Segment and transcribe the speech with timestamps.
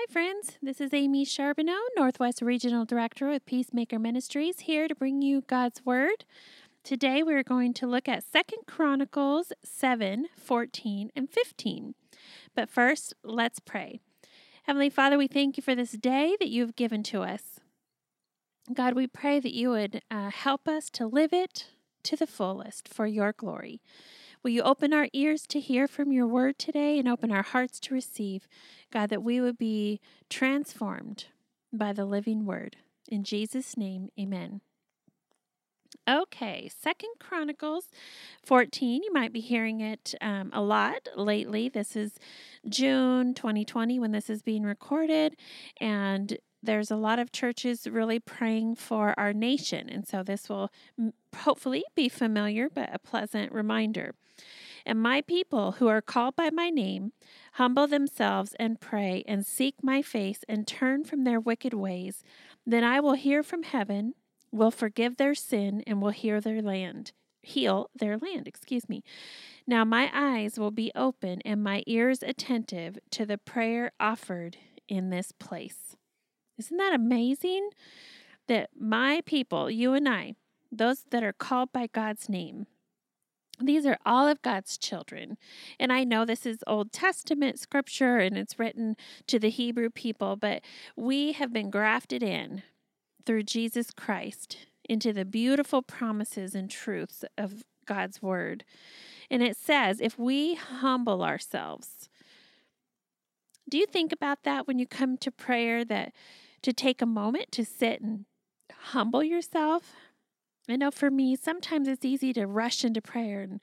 [0.00, 0.58] Hi, friends.
[0.62, 5.84] This is Amy Charbonneau, Northwest Regional Director with Peacemaker Ministries, here to bring you God's
[5.84, 6.24] Word.
[6.84, 11.96] Today we're going to look at Second Chronicles 7 14 and 15.
[12.54, 13.98] But first, let's pray.
[14.62, 17.58] Heavenly Father, we thank you for this day that you've given to us.
[18.72, 21.66] God, we pray that you would uh, help us to live it
[22.04, 23.80] to the fullest for your glory.
[24.42, 27.80] Will you open our ears to hear from your word today and open our hearts
[27.80, 28.48] to receive,
[28.92, 31.26] God, that we would be transformed
[31.72, 32.76] by the living word.
[33.08, 34.60] In Jesus' name, amen.
[36.08, 37.90] Okay, Second Chronicles
[38.44, 39.02] 14.
[39.02, 41.68] You might be hearing it um, a lot lately.
[41.68, 42.12] This is
[42.68, 45.36] June 2020 when this is being recorded,
[45.80, 49.88] and there's a lot of churches really praying for our nation.
[49.88, 50.70] And so this will
[51.36, 54.14] hopefully be familiar, but a pleasant reminder.
[54.88, 57.12] And my people who are called by my name
[57.52, 62.24] humble themselves and pray and seek my face and turn from their wicked ways.
[62.66, 64.14] Then I will hear from heaven,
[64.50, 67.12] will forgive their sin, and will hear their land.
[67.42, 69.04] Heal their land, excuse me.
[69.66, 74.56] Now my eyes will be open and my ears attentive to the prayer offered
[74.88, 75.96] in this place.
[76.56, 77.68] Isn't that amazing?
[78.46, 80.36] That my people, you and I,
[80.72, 82.66] those that are called by God's name,
[83.60, 85.36] these are all of God's children.
[85.78, 90.36] And I know this is Old Testament scripture and it's written to the Hebrew people,
[90.36, 90.62] but
[90.96, 92.62] we have been grafted in
[93.26, 98.64] through Jesus Christ into the beautiful promises and truths of God's word.
[99.30, 102.08] And it says, if we humble ourselves,
[103.68, 106.12] do you think about that when you come to prayer that
[106.62, 108.24] to take a moment to sit and
[108.72, 109.94] humble yourself.
[110.68, 113.60] I know for me, sometimes it's easy to rush into prayer and,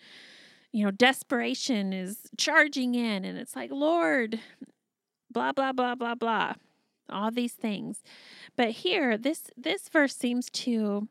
[0.72, 4.40] you know, desperation is charging in and it's like, Lord,
[5.32, 6.54] blah, blah, blah, blah, blah,
[7.10, 8.02] all these things.
[8.56, 11.08] But here, this, this verse seems to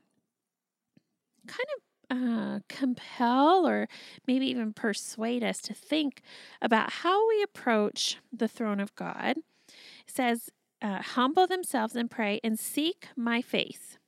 [1.46, 3.88] kind of uh, compel or
[4.26, 6.22] maybe even persuade us to think
[6.60, 9.38] about how we approach the throne of God.
[9.68, 9.74] It
[10.08, 10.50] says,
[10.82, 13.98] uh, humble themselves and pray and seek my face.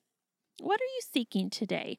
[0.61, 1.99] What are you seeking today?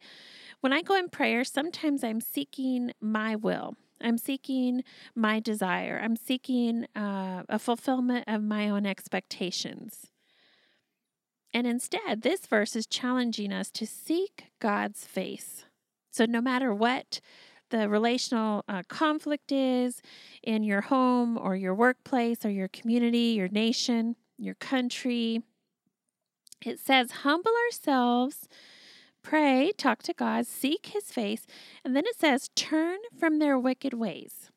[0.62, 3.76] When I go in prayer, sometimes I'm seeking my will.
[4.02, 4.84] I'm seeking
[5.16, 6.00] my desire.
[6.04, 10.08] I'm seeking uh, a fulfillment of my own expectations.
[11.54, 15.66] And instead, this verse is challenging us to seek God's face.
[16.12, 17.20] So, no matter what
[17.70, 20.02] the relational uh, conflict is
[20.44, 25.42] in your home or your workplace or your community, your nation, your country.
[26.66, 28.48] It says, humble ourselves,
[29.22, 31.46] pray, talk to God, seek his face,
[31.84, 34.52] and then it says, turn from their wicked ways.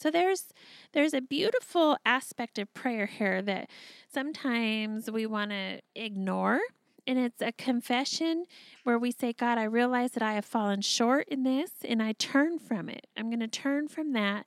[0.00, 0.46] So there's
[0.92, 3.68] there's a beautiful aspect of prayer here that
[4.12, 6.60] sometimes we want to ignore
[7.08, 8.44] and it's a confession
[8.84, 12.12] where we say, God, I realize that I have fallen short in this and I
[12.12, 13.06] turn from it.
[13.16, 14.46] I'm going to turn from that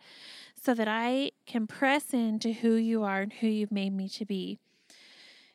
[0.62, 4.25] so that I can press into who you are and who you've made me to
[4.25, 4.59] be.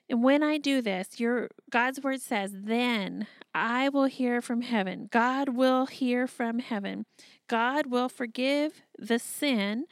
[0.09, 5.09] And when I do this, your God's word says, then I will hear from heaven.
[5.11, 7.07] God will hear from heaven.
[7.49, 9.87] God will forgive the sin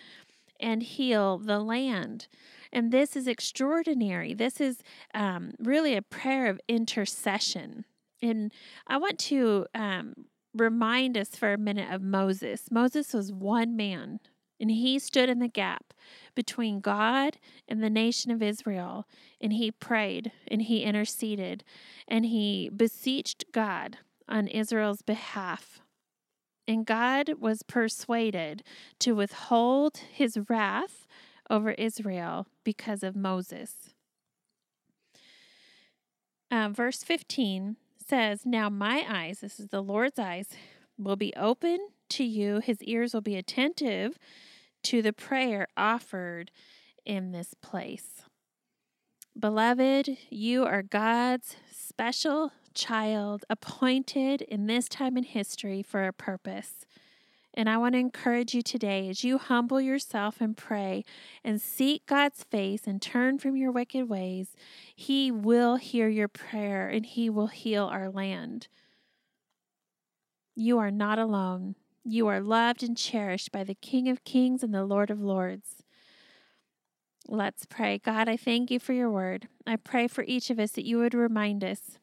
[0.60, 2.28] and heal the land.
[2.72, 4.34] And this is extraordinary.
[4.34, 4.82] This is
[5.14, 7.84] um, really a prayer of intercession.
[8.22, 8.52] And
[8.86, 10.14] I want to um,
[10.54, 12.70] remind us for a minute of Moses.
[12.70, 14.20] Moses was one man,
[14.60, 15.92] and he stood in the gap
[16.34, 17.38] between God
[17.68, 19.06] and the nation of Israel.
[19.40, 21.64] And he prayed and he interceded
[22.06, 23.98] and he beseeched God
[24.28, 25.80] on Israel's behalf.
[26.66, 28.62] And God was persuaded
[29.00, 31.06] to withhold his wrath
[31.50, 33.90] over Israel because of Moses.
[36.50, 40.48] Uh, verse 15 says, Now my eyes, this is the Lord's eyes,
[40.96, 44.18] will be open to you, his ears will be attentive
[44.84, 46.50] to the prayer offered
[47.04, 48.22] in this place.
[49.38, 56.86] Beloved, you are God's special child appointed in this time in history for a purpose.
[57.56, 61.04] And I want to encourage you today as you humble yourself and pray
[61.44, 64.56] and seek God's face and turn from your wicked ways,
[64.94, 68.66] He will hear your prayer and He will heal our land.
[70.56, 71.76] You are not alone.
[72.04, 75.82] You are loved and cherished by the King of Kings and the Lord of Lords.
[77.26, 77.98] Let's pray.
[77.98, 79.48] God, I thank you for your word.
[79.66, 81.98] I pray for each of us that you would remind us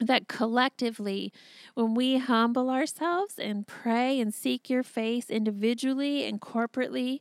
[0.00, 1.32] that collectively,
[1.74, 7.20] when we humble ourselves and pray and seek your face individually and corporately,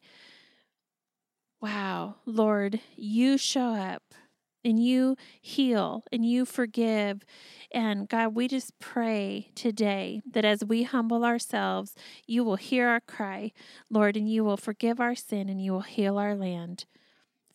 [1.61, 4.15] wow, Lord, you show up
[4.63, 7.23] and you heal and you forgive.
[7.71, 11.95] And God, we just pray today that as we humble ourselves,
[12.25, 13.51] you will hear our cry,
[13.89, 16.85] Lord, and you will forgive our sin and you will heal our land.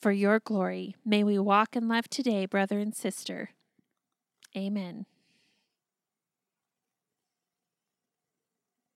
[0.01, 3.51] For your glory, may we walk in love today, brother and sister.
[4.57, 5.07] Amen.